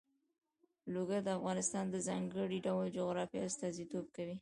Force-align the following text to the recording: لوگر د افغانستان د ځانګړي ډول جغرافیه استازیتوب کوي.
لوگر 0.93 1.21
د 1.25 1.29
افغانستان 1.39 1.85
د 1.89 1.95
ځانګړي 2.07 2.57
ډول 2.67 2.85
جغرافیه 2.97 3.45
استازیتوب 3.49 4.05
کوي. 4.15 4.35